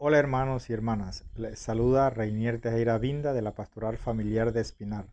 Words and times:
Hola 0.00 0.20
hermanos 0.20 0.70
y 0.70 0.72
hermanas, 0.72 1.24
les 1.34 1.58
saluda 1.58 2.08
Reinier 2.08 2.60
Tejera 2.60 2.98
Vinda 2.98 3.32
de 3.32 3.42
la 3.42 3.56
Pastoral 3.56 3.98
Familiar 3.98 4.52
de 4.52 4.60
Espinar 4.60 5.12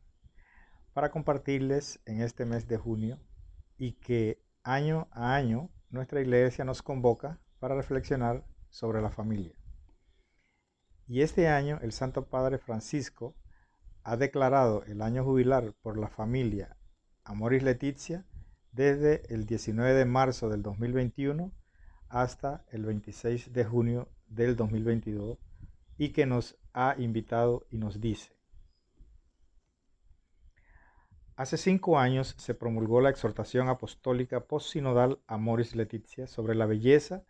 para 0.93 1.09
compartirles 1.09 1.99
en 2.05 2.21
este 2.21 2.45
mes 2.45 2.67
de 2.67 2.77
junio 2.77 3.17
y 3.79 3.93
que 3.93 4.43
año 4.61 5.07
a 5.09 5.33
año 5.33 5.71
nuestra 5.89 6.21
iglesia 6.21 6.65
nos 6.65 6.83
convoca 6.83 7.41
para 7.57 7.73
reflexionar 7.73 8.45
sobre 8.69 9.01
la 9.01 9.09
familia. 9.09 9.55
Y 11.07 11.21
este 11.21 11.47
año 11.47 11.79
el 11.81 11.91
Santo 11.91 12.27
Padre 12.29 12.59
Francisco 12.59 13.35
ha 14.03 14.17
declarado 14.17 14.83
el 14.83 15.01
año 15.01 15.23
jubilar 15.23 15.73
por 15.81 15.97
la 15.97 16.09
familia 16.09 16.77
Amoris 17.23 17.63
Leticia 17.63 18.23
desde 18.71 19.23
el 19.33 19.47
19 19.47 19.95
de 19.95 20.05
marzo 20.05 20.47
del 20.47 20.61
2021 20.61 21.51
hasta 22.07 22.63
el 22.69 22.85
26 22.85 23.51
de 23.51 23.65
junio 23.65 24.09
del 24.27 24.55
2022 24.55 25.37
y 25.97 26.09
que 26.09 26.25
nos 26.25 26.57
ha 26.73 26.95
invitado 26.97 27.65
y 27.69 27.77
nos 27.77 28.01
dice, 28.01 28.35
Hace 31.37 31.57
cinco 31.57 31.99
años 31.99 32.33
se 32.37 32.53
promulgó 32.53 33.01
la 33.01 33.09
exhortación 33.09 33.67
apostólica 33.67 34.45
post-sinodal 34.45 35.19
Amoris 35.27 35.75
Leticia 35.75 36.27
sobre 36.27 36.55
la 36.55 36.65
belleza 36.65 37.25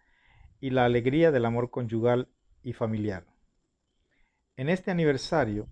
y 0.59 0.69
la 0.69 0.85
alegría 0.85 1.31
del 1.31 1.45
amor 1.45 1.71
conyugal 1.71 2.29
y 2.61 2.73
familiar. 2.73 3.25
En 4.57 4.69
este 4.69 4.91
aniversario 4.91 5.67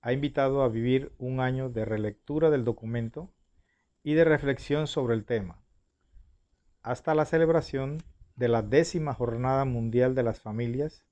ha 0.00 0.14
invitado 0.14 0.62
a 0.62 0.68
vivir 0.68 1.12
un 1.18 1.40
año 1.40 1.68
de 1.68 1.84
relectura 1.84 2.48
del 2.48 2.64
documento 2.64 3.30
y 4.02 4.14
de 4.14 4.24
reflexión 4.24 4.86
sobre 4.86 5.14
el 5.14 5.26
tema, 5.26 5.62
hasta 6.82 7.14
la 7.14 7.26
celebración 7.26 8.02
de 8.36 8.48
la 8.48 8.62
décima 8.62 9.14
Jornada 9.14 9.64
Mundial 9.64 10.14
de 10.14 10.22
las 10.22 10.40
Familias, 10.40 11.04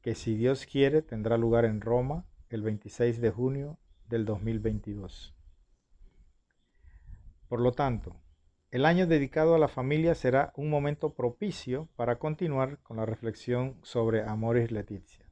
que 0.00 0.16
si 0.16 0.34
Dios 0.34 0.66
quiere 0.66 1.00
tendrá 1.00 1.38
lugar 1.38 1.64
en 1.64 1.80
Roma 1.80 2.26
el 2.48 2.62
26 2.62 3.20
de 3.20 3.30
junio 3.30 3.78
del 4.08 4.24
2022. 4.24 5.36
Por 7.48 7.60
lo 7.60 7.72
tanto, 7.72 8.20
el 8.72 8.84
año 8.86 9.06
dedicado 9.06 9.54
a 9.54 9.58
la 9.58 9.68
familia 9.68 10.14
será 10.14 10.52
un 10.56 10.68
momento 10.68 11.14
propicio 11.14 11.88
para 11.94 12.18
continuar 12.18 12.78
con 12.82 12.96
la 12.96 13.06
reflexión 13.06 13.78
sobre 13.82 14.22
Amoris 14.22 14.72
Leticia, 14.72 15.26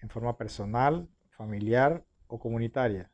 en 0.00 0.08
forma 0.08 0.36
personal, 0.36 1.08
familiar 1.30 2.04
o 2.28 2.38
comunitaria, 2.38 3.10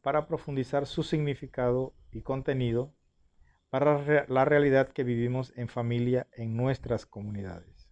para 0.00 0.26
profundizar 0.26 0.86
su 0.86 1.04
significado 1.04 1.94
y 2.10 2.22
contenido 2.22 2.92
para 3.72 4.26
la 4.28 4.44
realidad 4.44 4.92
que 4.92 5.02
vivimos 5.02 5.54
en 5.56 5.66
familia 5.66 6.28
en 6.34 6.58
nuestras 6.58 7.06
comunidades. 7.06 7.88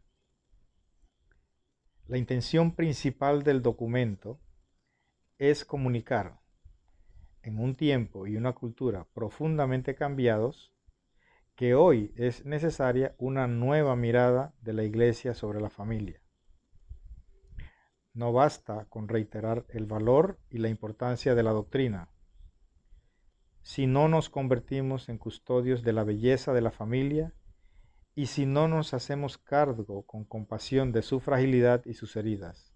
La 2.07 2.19
intención 2.19 2.77
principal 2.77 3.45
del 3.45 3.63
documento 3.63 4.39
es 5.39 5.65
comunicar 5.65 6.39
en 7.41 7.59
un 7.59 7.77
tiempo 7.77 8.27
y 8.27 8.37
una 8.37 8.53
cultura 8.53 9.07
profundamente 9.15 9.95
cambiados 9.95 10.71
que 11.57 11.75
hoy 11.75 12.13
es 12.15 12.45
necesaria 12.45 13.15
una 13.17 13.47
nueva 13.47 13.97
mirada 13.97 14.53
de 14.61 14.75
la 14.75 14.85
Iglesia 14.85 15.33
sobre 15.33 15.63
la 15.63 15.71
familia. 15.71 16.21
No 18.13 18.35
basta 18.35 18.85
con 18.91 19.09
reiterar 19.09 19.65
el 19.71 19.87
valor 19.87 20.39
y 20.51 20.59
la 20.59 20.69
importancia 20.69 21.35
de 21.35 21.43
la 21.43 21.53
doctrina, 21.53 22.11
si 23.63 23.87
no 23.87 24.09
nos 24.09 24.31
convertimos 24.31 25.09
en 25.09 25.19
custodios 25.19 25.83
de 25.83 25.93
la 25.93 26.05
belleza 26.05 26.53
de 26.53 26.61
la 26.61 26.71
familia 26.71 27.35
y 28.15 28.27
si 28.27 28.47
no 28.47 28.69
nos 28.69 28.95
hacemos 28.95 29.39
cargo 29.39 30.03
con 30.03 30.25
compasión 30.25 30.93
de 30.93 31.03
su 31.03 31.21
fragilidad 31.21 31.85
y 31.85 31.95
sus 31.95 32.17
heridas. 32.17 32.73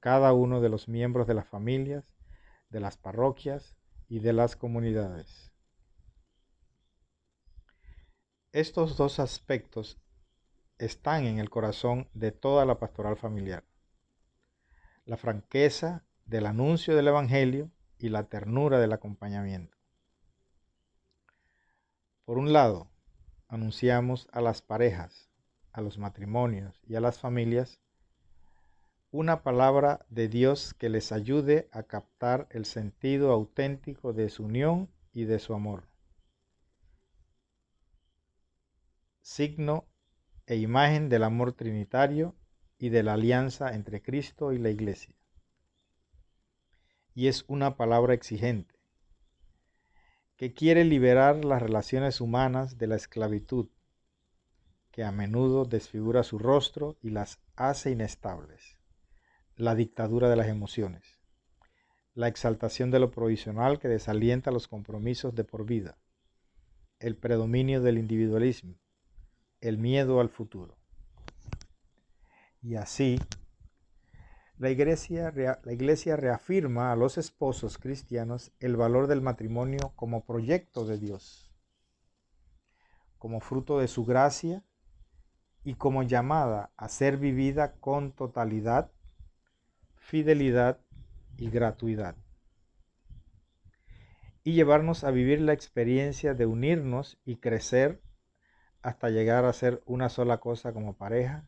Cada 0.00 0.32
uno 0.32 0.60
de 0.60 0.68
los 0.68 0.88
miembros 0.88 1.26
de 1.26 1.34
las 1.34 1.48
familias, 1.48 2.04
de 2.70 2.80
las 2.80 2.96
parroquias 2.96 3.76
y 4.08 4.20
de 4.20 4.32
las 4.32 4.56
comunidades. 4.56 5.52
Estos 8.52 8.96
dos 8.96 9.20
aspectos 9.20 10.00
están 10.78 11.26
en 11.26 11.38
el 11.38 11.50
corazón 11.50 12.08
de 12.14 12.32
toda 12.32 12.64
la 12.64 12.78
pastoral 12.78 13.16
familiar. 13.16 13.64
La 15.04 15.16
franqueza 15.16 16.04
del 16.24 16.46
anuncio 16.46 16.94
del 16.94 17.08
Evangelio 17.08 17.70
y 17.98 18.08
la 18.08 18.24
ternura 18.24 18.78
del 18.78 18.92
acompañamiento. 18.92 19.77
Por 22.28 22.36
un 22.36 22.52
lado, 22.52 22.90
anunciamos 23.48 24.28
a 24.32 24.42
las 24.42 24.60
parejas, 24.60 25.30
a 25.72 25.80
los 25.80 25.96
matrimonios 25.96 26.78
y 26.86 26.94
a 26.94 27.00
las 27.00 27.18
familias 27.18 27.80
una 29.10 29.42
palabra 29.42 30.04
de 30.10 30.28
Dios 30.28 30.74
que 30.74 30.90
les 30.90 31.10
ayude 31.10 31.70
a 31.72 31.84
captar 31.84 32.46
el 32.50 32.66
sentido 32.66 33.32
auténtico 33.32 34.12
de 34.12 34.28
su 34.28 34.44
unión 34.44 34.90
y 35.14 35.24
de 35.24 35.38
su 35.38 35.54
amor. 35.54 35.88
Signo 39.22 39.86
e 40.44 40.56
imagen 40.56 41.08
del 41.08 41.24
amor 41.24 41.54
trinitario 41.54 42.34
y 42.76 42.90
de 42.90 43.04
la 43.04 43.14
alianza 43.14 43.74
entre 43.74 44.02
Cristo 44.02 44.52
y 44.52 44.58
la 44.58 44.68
Iglesia. 44.68 45.14
Y 47.14 47.28
es 47.28 47.46
una 47.48 47.78
palabra 47.78 48.12
exigente 48.12 48.77
que 50.38 50.54
quiere 50.54 50.84
liberar 50.84 51.44
las 51.44 51.60
relaciones 51.60 52.20
humanas 52.20 52.78
de 52.78 52.86
la 52.86 52.94
esclavitud, 52.94 53.66
que 54.92 55.02
a 55.02 55.10
menudo 55.10 55.64
desfigura 55.64 56.22
su 56.22 56.38
rostro 56.38 56.96
y 57.02 57.10
las 57.10 57.40
hace 57.56 57.90
inestables, 57.90 58.78
la 59.56 59.74
dictadura 59.74 60.30
de 60.30 60.36
las 60.36 60.46
emociones, 60.46 61.18
la 62.14 62.28
exaltación 62.28 62.92
de 62.92 63.00
lo 63.00 63.10
provisional 63.10 63.80
que 63.80 63.88
desalienta 63.88 64.52
los 64.52 64.68
compromisos 64.68 65.34
de 65.34 65.42
por 65.42 65.66
vida, 65.66 65.98
el 67.00 67.16
predominio 67.16 67.82
del 67.82 67.98
individualismo, 67.98 68.78
el 69.60 69.76
miedo 69.76 70.20
al 70.20 70.28
futuro. 70.28 70.78
Y 72.62 72.76
así 72.76 73.18
la 74.58 74.70
iglesia, 74.70 75.32
la 75.62 75.72
iglesia, 75.72 76.16
reafirma 76.16 76.90
a 76.90 76.96
los 76.96 77.16
esposos 77.16 77.78
cristianos 77.78 78.50
el 78.58 78.76
valor 78.76 79.06
del 79.06 79.22
matrimonio 79.22 79.92
como 79.94 80.24
proyecto 80.24 80.84
de 80.84 80.98
Dios, 80.98 81.52
como 83.18 83.40
fruto 83.40 83.78
de 83.78 83.86
su 83.86 84.04
gracia 84.04 84.64
y 85.62 85.74
como 85.74 86.02
llamada 86.02 86.72
a 86.76 86.88
ser 86.88 87.18
vivida 87.18 87.74
con 87.74 88.10
totalidad, 88.10 88.90
fidelidad 89.96 90.80
y 91.36 91.50
gratuidad. 91.50 92.16
Y 94.42 94.54
llevarnos 94.54 95.04
a 95.04 95.12
vivir 95.12 95.40
la 95.40 95.52
experiencia 95.52 96.34
de 96.34 96.46
unirnos 96.46 97.20
y 97.24 97.36
crecer 97.36 98.00
hasta 98.82 99.10
llegar 99.10 99.44
a 99.44 99.52
ser 99.52 99.82
una 99.86 100.08
sola 100.08 100.38
cosa 100.38 100.72
como 100.72 100.96
pareja 100.96 101.46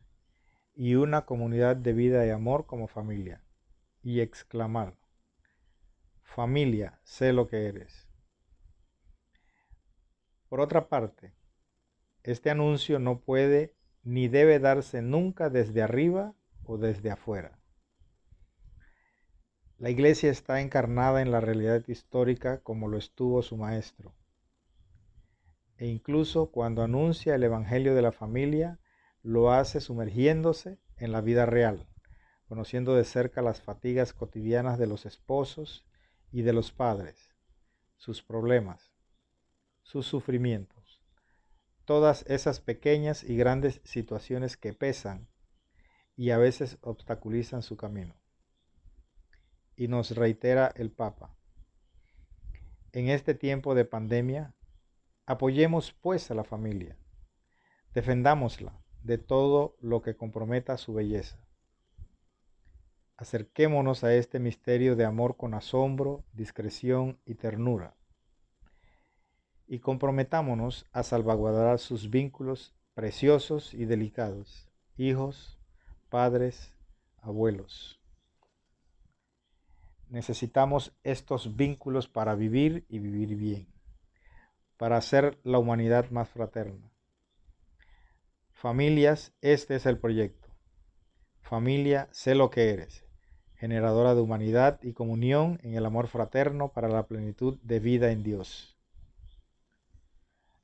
y 0.74 0.94
una 0.94 1.26
comunidad 1.26 1.76
de 1.76 1.92
vida 1.92 2.26
y 2.26 2.30
amor 2.30 2.66
como 2.66 2.88
familia. 2.88 3.42
Y 4.02 4.20
exclamar, 4.20 4.96
familia, 6.22 7.00
sé 7.02 7.32
lo 7.32 7.48
que 7.48 7.66
eres. 7.66 8.08
Por 10.48 10.60
otra 10.60 10.88
parte, 10.88 11.32
este 12.22 12.50
anuncio 12.50 12.98
no 12.98 13.20
puede 13.20 13.74
ni 14.02 14.28
debe 14.28 14.58
darse 14.58 15.02
nunca 15.02 15.50
desde 15.50 15.82
arriba 15.82 16.34
o 16.64 16.78
desde 16.78 17.10
afuera. 17.10 17.58
La 19.78 19.90
iglesia 19.90 20.30
está 20.30 20.60
encarnada 20.60 21.22
en 21.22 21.30
la 21.30 21.40
realidad 21.40 21.82
histórica 21.88 22.60
como 22.62 22.88
lo 22.88 22.98
estuvo 22.98 23.42
su 23.42 23.56
maestro. 23.56 24.14
E 25.78 25.86
incluso 25.86 26.50
cuando 26.50 26.82
anuncia 26.82 27.34
el 27.34 27.42
Evangelio 27.42 27.94
de 27.94 28.02
la 28.02 28.12
familia, 28.12 28.78
lo 29.22 29.52
hace 29.52 29.80
sumergiéndose 29.80 30.78
en 30.96 31.12
la 31.12 31.20
vida 31.20 31.46
real, 31.46 31.86
conociendo 32.48 32.94
de 32.94 33.04
cerca 33.04 33.42
las 33.42 33.62
fatigas 33.62 34.12
cotidianas 34.12 34.78
de 34.78 34.86
los 34.86 35.06
esposos 35.06 35.86
y 36.32 36.42
de 36.42 36.52
los 36.52 36.72
padres, 36.72 37.34
sus 37.96 38.22
problemas, 38.22 38.92
sus 39.82 40.06
sufrimientos, 40.06 41.02
todas 41.84 42.24
esas 42.28 42.60
pequeñas 42.60 43.24
y 43.24 43.36
grandes 43.36 43.80
situaciones 43.84 44.56
que 44.56 44.72
pesan 44.72 45.28
y 46.16 46.30
a 46.30 46.38
veces 46.38 46.78
obstaculizan 46.80 47.62
su 47.62 47.76
camino. 47.76 48.14
Y 49.76 49.88
nos 49.88 50.10
reitera 50.10 50.72
el 50.76 50.90
Papa, 50.90 51.34
en 52.92 53.08
este 53.08 53.34
tiempo 53.34 53.76
de 53.76 53.84
pandemia, 53.84 54.52
apoyemos 55.24 55.92
pues 55.92 56.28
a 56.32 56.34
la 56.34 56.42
familia, 56.42 56.98
defendámosla, 57.94 58.79
de 59.02 59.18
todo 59.18 59.76
lo 59.80 60.02
que 60.02 60.16
comprometa 60.16 60.76
su 60.76 60.94
belleza. 60.94 61.38
Acerquémonos 63.16 64.02
a 64.02 64.14
este 64.14 64.38
misterio 64.38 64.96
de 64.96 65.04
amor 65.04 65.36
con 65.36 65.54
asombro, 65.54 66.24
discreción 66.32 67.18
y 67.26 67.34
ternura. 67.34 67.94
Y 69.66 69.80
comprometámonos 69.80 70.86
a 70.92 71.02
salvaguardar 71.02 71.78
sus 71.78 72.10
vínculos 72.10 72.74
preciosos 72.94 73.74
y 73.74 73.84
delicados, 73.84 74.68
hijos, 74.96 75.58
padres, 76.08 76.72
abuelos. 77.18 78.00
Necesitamos 80.08 80.92
estos 81.04 81.56
vínculos 81.56 82.08
para 82.08 82.34
vivir 82.34 82.84
y 82.88 82.98
vivir 82.98 83.36
bien, 83.36 83.68
para 84.76 84.96
hacer 84.96 85.38
la 85.44 85.58
humanidad 85.58 86.10
más 86.10 86.28
fraterna. 86.28 86.89
Familias, 88.60 89.32
este 89.40 89.76
es 89.76 89.86
el 89.86 89.96
proyecto. 89.96 90.50
Familia, 91.40 92.10
sé 92.12 92.34
lo 92.34 92.50
que 92.50 92.68
eres, 92.68 93.06
generadora 93.54 94.14
de 94.14 94.20
humanidad 94.20 94.78
y 94.82 94.92
comunión 94.92 95.58
en 95.62 95.76
el 95.76 95.86
amor 95.86 96.08
fraterno 96.08 96.70
para 96.70 96.86
la 96.88 97.06
plenitud 97.06 97.58
de 97.62 97.80
vida 97.80 98.10
en 98.10 98.22
Dios. 98.22 98.76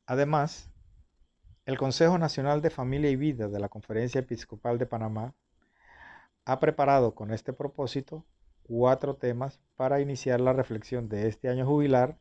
Además, 0.04 0.68
el 1.64 1.78
Consejo 1.78 2.18
Nacional 2.18 2.60
de 2.60 2.68
Familia 2.68 3.08
y 3.08 3.16
Vida 3.16 3.48
de 3.48 3.58
la 3.58 3.70
Conferencia 3.70 4.18
Episcopal 4.18 4.76
de 4.76 4.84
Panamá 4.84 5.34
ha 6.44 6.60
preparado 6.60 7.14
con 7.14 7.32
este 7.32 7.54
propósito 7.54 8.26
cuatro 8.64 9.16
temas 9.16 9.58
para 9.74 10.02
iniciar 10.02 10.42
la 10.42 10.52
reflexión 10.52 11.08
de 11.08 11.28
este 11.28 11.48
año 11.48 11.64
jubilar 11.64 12.18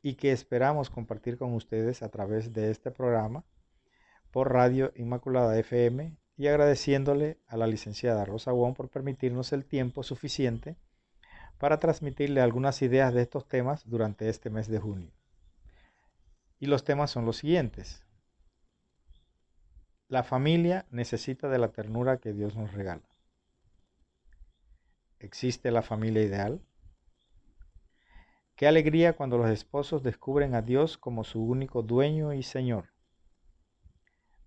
y 0.00 0.14
que 0.14 0.30
esperamos 0.30 0.90
compartir 0.90 1.38
con 1.38 1.54
ustedes 1.54 2.04
a 2.04 2.08
través 2.08 2.52
de 2.52 2.70
este 2.70 2.92
programa 2.92 3.44
por 4.32 4.52
Radio 4.52 4.92
Inmaculada 4.96 5.56
FM 5.58 6.16
y 6.36 6.48
agradeciéndole 6.48 7.38
a 7.46 7.56
la 7.56 7.66
licenciada 7.66 8.24
Rosa 8.24 8.50
Wong 8.50 8.74
por 8.74 8.88
permitirnos 8.88 9.52
el 9.52 9.64
tiempo 9.64 10.02
suficiente 10.02 10.76
para 11.58 11.78
transmitirle 11.78 12.40
algunas 12.40 12.82
ideas 12.82 13.14
de 13.14 13.22
estos 13.22 13.46
temas 13.46 13.88
durante 13.88 14.28
este 14.28 14.50
mes 14.50 14.66
de 14.66 14.80
junio. 14.80 15.12
Y 16.58 16.66
los 16.66 16.82
temas 16.82 17.10
son 17.10 17.26
los 17.26 17.36
siguientes. 17.36 18.02
La 20.08 20.24
familia 20.24 20.86
necesita 20.90 21.48
de 21.48 21.58
la 21.58 21.68
ternura 21.68 22.16
que 22.16 22.32
Dios 22.32 22.56
nos 22.56 22.72
regala. 22.72 23.08
¿Existe 25.20 25.70
la 25.70 25.82
familia 25.82 26.22
ideal? 26.22 26.60
Qué 28.56 28.66
alegría 28.66 29.12
cuando 29.12 29.38
los 29.38 29.50
esposos 29.50 30.02
descubren 30.02 30.54
a 30.54 30.62
Dios 30.62 30.98
como 30.98 31.22
su 31.22 31.44
único 31.44 31.82
dueño 31.82 32.32
y 32.32 32.42
Señor. 32.42 32.91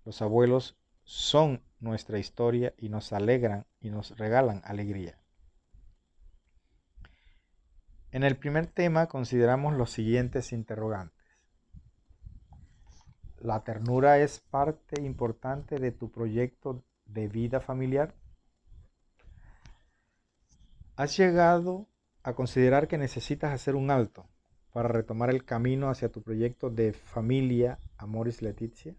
Los 0.06 0.22
abuelos 0.22 0.78
son 1.04 1.64
nuestra 1.80 2.20
historia 2.20 2.74
y 2.78 2.90
nos 2.90 3.12
alegran 3.12 3.66
y 3.82 3.90
nos 3.90 4.18
regalan 4.18 4.62
alegría. 4.64 5.20
En 8.12 8.24
el 8.24 8.38
primer 8.38 8.68
tema 8.68 9.08
consideramos 9.08 9.74
los 9.74 9.92
siguientes 9.92 10.54
interrogantes. 10.54 11.26
¿La 13.40 13.64
ternura 13.64 14.20
es 14.20 14.40
parte 14.40 15.02
importante 15.02 15.80
de 15.80 15.92
tu 15.92 16.12
proyecto 16.12 16.84
de 17.06 17.28
vida 17.28 17.60
familiar? 17.60 18.16
¿Has 20.96 21.18
llegado 21.18 21.88
a 22.24 22.34
considerar 22.34 22.88
que 22.88 22.98
necesitas 22.98 23.52
hacer 23.52 23.76
un 23.76 23.92
alto 23.92 24.28
para 24.72 24.88
retomar 24.88 25.30
el 25.30 25.44
camino 25.44 25.90
hacia 25.90 26.10
tu 26.10 26.22
proyecto 26.22 26.70
de 26.70 26.94
familia 26.94 27.80
Amoris 27.98 28.42
Leticia? 28.42 28.96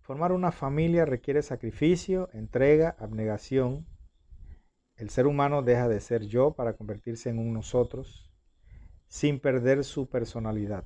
Formar 0.00 0.32
una 0.32 0.50
familia 0.50 1.04
requiere 1.04 1.42
sacrificio, 1.42 2.30
entrega, 2.32 2.96
abnegación. 2.98 3.86
El 4.96 5.10
ser 5.10 5.26
humano 5.26 5.62
deja 5.62 5.88
de 5.88 6.00
ser 6.00 6.26
yo 6.26 6.52
para 6.52 6.74
convertirse 6.74 7.30
en 7.30 7.38
un 7.38 7.52
nosotros 7.52 8.30
sin 9.08 9.40
perder 9.40 9.84
su 9.84 10.08
personalidad. 10.08 10.84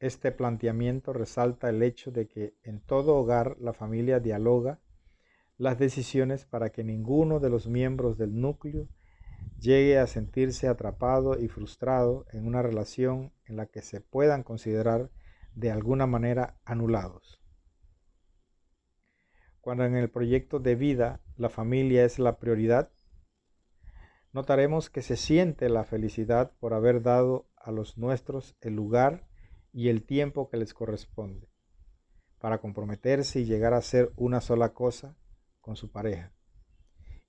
Este 0.00 0.32
planteamiento 0.32 1.12
resalta 1.12 1.68
el 1.68 1.82
hecho 1.82 2.10
de 2.10 2.26
que 2.26 2.54
en 2.62 2.80
todo 2.80 3.16
hogar 3.16 3.56
la 3.60 3.72
familia 3.72 4.18
dialoga 4.18 4.80
las 5.56 5.78
decisiones 5.78 6.44
para 6.46 6.70
que 6.70 6.82
ninguno 6.82 7.38
de 7.38 7.50
los 7.50 7.68
miembros 7.68 8.18
del 8.18 8.40
núcleo 8.40 8.88
llegue 9.60 9.98
a 9.98 10.06
sentirse 10.06 10.68
atrapado 10.68 11.38
y 11.38 11.48
frustrado 11.48 12.26
en 12.32 12.46
una 12.46 12.62
relación 12.62 13.32
en 13.46 13.56
la 13.56 13.66
que 13.66 13.82
se 13.82 14.00
puedan 14.00 14.42
considerar 14.42 15.10
de 15.54 15.70
alguna 15.70 16.06
manera 16.06 16.58
anulados. 16.64 17.43
Cuando 19.64 19.86
en 19.86 19.96
el 19.96 20.10
proyecto 20.10 20.58
de 20.58 20.74
vida 20.74 21.22
la 21.38 21.48
familia 21.48 22.04
es 22.04 22.18
la 22.18 22.38
prioridad, 22.38 22.92
notaremos 24.30 24.90
que 24.90 25.00
se 25.00 25.16
siente 25.16 25.70
la 25.70 25.84
felicidad 25.84 26.52
por 26.60 26.74
haber 26.74 27.00
dado 27.00 27.48
a 27.56 27.72
los 27.72 27.96
nuestros 27.96 28.58
el 28.60 28.74
lugar 28.74 29.26
y 29.72 29.88
el 29.88 30.04
tiempo 30.04 30.50
que 30.50 30.58
les 30.58 30.74
corresponde 30.74 31.48
para 32.40 32.58
comprometerse 32.58 33.40
y 33.40 33.46
llegar 33.46 33.72
a 33.72 33.80
ser 33.80 34.12
una 34.16 34.42
sola 34.42 34.74
cosa 34.74 35.16
con 35.62 35.76
su 35.76 35.90
pareja 35.90 36.34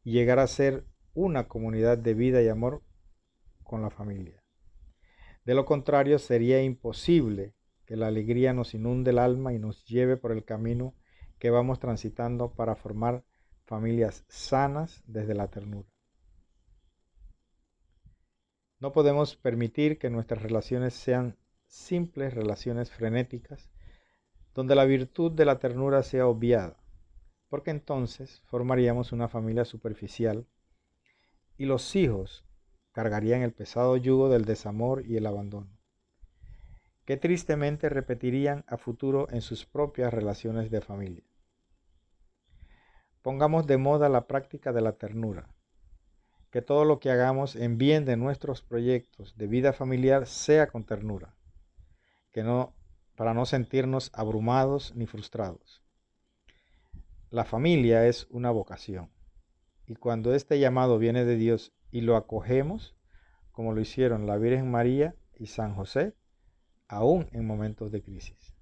y 0.04 0.12
llegar 0.12 0.40
a 0.40 0.48
ser 0.48 0.86
una 1.14 1.48
comunidad 1.48 1.98
de 1.98 2.16
vida 2.16 2.42
y 2.42 2.50
amor 2.50 2.84
con 3.64 3.82
la 3.82 3.92
familia. 3.92 4.44
De 5.46 5.54
lo 5.54 5.64
contrario, 5.64 6.20
sería 6.20 6.62
imposible 6.62 7.56
que 7.86 7.96
la 7.96 8.08
alegría 8.08 8.52
nos 8.52 8.74
inunde 8.74 9.12
el 9.12 9.20
alma 9.20 9.54
y 9.54 9.60
nos 9.60 9.86
lleve 9.86 10.18
por 10.18 10.34
el 10.34 10.44
camino 10.44 10.96
que 11.40 11.50
vamos 11.50 11.80
transitando 11.80 12.52
para 12.54 12.76
formar 12.76 13.24
familias 13.66 14.26
sanas 14.28 15.04
desde 15.08 15.36
la 15.36 15.48
ternura. 15.48 15.90
No 18.80 18.92
podemos 18.92 19.36
permitir 19.36 19.98
que 19.98 20.10
nuestras 20.10 20.44
relaciones 20.44 20.94
sean 20.94 21.38
simples 21.68 22.34
relaciones 22.34 22.92
frenéticas, 22.92 23.70
donde 24.54 24.76
la 24.76 24.86
virtud 24.86 25.32
de 25.32 25.46
la 25.46 25.60
ternura 25.60 26.04
sea 26.04 26.28
obviada, 26.28 26.78
porque 27.50 27.72
entonces 27.72 28.42
formaríamos 28.46 29.12
una 29.12 29.28
familia 29.28 29.66
superficial 29.66 30.48
y 31.58 31.66
los 31.66 31.96
hijos 31.96 32.46
cargarían 32.92 33.42
el 33.42 33.54
pesado 33.54 33.98
yugo 33.98 34.30
del 34.30 34.46
desamor 34.46 35.06
y 35.06 35.18
el 35.18 35.26
abandono, 35.26 35.75
que 37.06 37.18
tristemente 37.18 37.90
repetirían 37.90 38.66
a 38.68 38.78
futuro 38.78 39.28
en 39.30 39.42
sus 39.42 39.66
propias 39.66 40.14
relaciones 40.14 40.72
de 40.72 40.82
familia. 40.82 41.24
Pongamos 43.22 43.68
de 43.68 43.78
moda 43.78 44.10
la 44.10 44.28
práctica 44.28 44.74
de 44.74 44.82
la 44.82 44.94
ternura, 44.94 45.50
que 46.52 46.62
todo 46.62 46.86
lo 46.86 47.00
que 47.00 47.12
hagamos 47.12 47.56
en 47.56 47.78
bien 47.78 48.06
de 48.06 48.18
nuestros 48.18 48.62
proyectos 48.62 49.38
de 49.38 49.48
vida 49.48 49.74
familiar 49.74 50.26
sea 50.26 50.68
con 50.68 50.84
ternura 50.84 51.36
que 52.36 52.44
no, 52.44 52.76
para 53.16 53.34
no 53.34 53.46
sentirnos 53.46 54.12
abrumados 54.14 54.94
ni 54.94 55.06
frustrados. 55.06 55.82
La 57.30 57.46
familia 57.46 58.06
es 58.08 58.28
una 58.30 58.52
vocación 58.52 59.10
y 59.88 59.96
cuando 59.96 60.36
este 60.36 60.60
llamado 60.60 60.98
viene 60.98 61.24
de 61.24 61.38
Dios 61.38 61.72
y 61.92 62.02
lo 62.02 62.18
acogemos, 62.18 62.94
como 63.54 63.72
lo 63.72 63.80
hicieron 63.80 64.28
la 64.28 64.36
Virgen 64.36 64.70
María 64.70 65.16
y 65.34 65.48
San 65.48 65.76
José, 65.76 66.14
aún 66.88 67.28
en 67.32 67.46
momentos 67.46 67.92
de 67.92 68.02
crisis. 68.04 68.56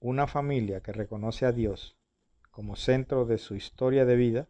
Una 0.00 0.26
familia 0.26 0.80
que 0.80 0.92
reconoce 0.92 1.46
a 1.46 1.52
Dios 1.52 1.98
como 2.50 2.76
centro 2.76 3.24
de 3.24 3.38
su 3.38 3.54
historia 3.54 4.04
de 4.04 4.16
vida 4.16 4.48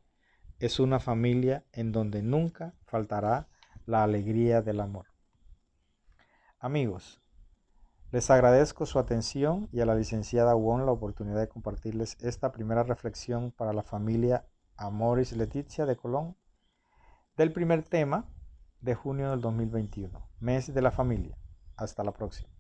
es 0.59 0.81
una 0.81 1.01
familia 1.01 1.65
en 1.73 1.93
donde 1.93 2.23
nunca 2.23 2.75
faltará 2.85 3.49
la 3.87 4.03
alegría 4.03 4.63
del 4.63 4.81
amor. 4.81 5.07
Amigos, 6.59 7.21
les 8.11 8.31
agradezco 8.31 8.87
su 8.87 8.99
atención 8.99 9.69
y 9.73 9.81
a 9.81 9.87
la 9.87 9.95
licenciada 9.95 10.55
Won 10.55 10.87
la 10.87 10.93
oportunidad 10.93 11.41
de 11.41 11.49
compartirles 11.49 12.17
esta 12.21 12.53
primera 12.53 12.83
reflexión 12.83 13.51
para 13.51 13.73
la 13.73 13.83
familia 13.83 14.47
Amoris 14.77 15.33
Leticia 15.33 15.87
de 15.87 15.97
Colón 15.97 16.37
del 17.37 17.53
primer 17.53 17.83
tema 17.83 18.29
de 18.81 18.95
junio 18.95 19.31
del 19.31 19.41
2021, 19.41 20.31
mes 20.41 20.73
de 20.73 20.83
la 20.83 20.91
familia. 20.91 21.37
Hasta 21.77 22.03
la 22.05 22.13
próxima. 22.13 22.54